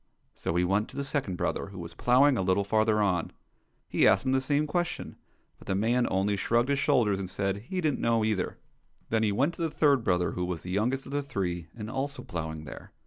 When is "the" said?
0.97-1.03, 4.31-4.41, 5.67-5.75, 9.61-9.69, 10.63-10.71, 11.11-11.21